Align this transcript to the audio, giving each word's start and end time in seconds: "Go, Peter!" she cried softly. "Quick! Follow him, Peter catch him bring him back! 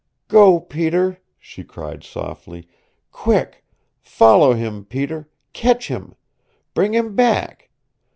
"Go, 0.29 0.59
Peter!" 0.59 1.19
she 1.37 1.63
cried 1.63 2.03
softly. 2.03 2.67
"Quick! 3.11 3.63
Follow 4.01 4.53
him, 4.53 4.83
Peter 4.83 5.29
catch 5.53 5.89
him 5.89 6.15
bring 6.73 6.95
him 6.95 7.15
back! 7.15 7.69